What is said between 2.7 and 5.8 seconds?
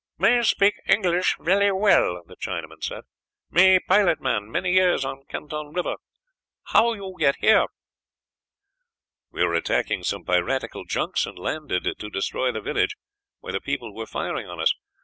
said; "me pilot man many years on Canton